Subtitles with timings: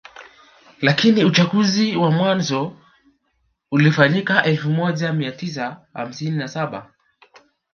[0.81, 2.77] Lakini uchaguzi wa mwanzo
[3.71, 6.93] ulifanyika elfu moja mia tisa hamsini na saba